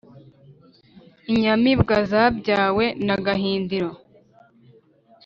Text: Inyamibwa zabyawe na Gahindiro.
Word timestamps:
Inyamibwa 1.31 1.95
zabyawe 2.11 2.85
na 3.05 3.15
Gahindiro. 3.25 3.91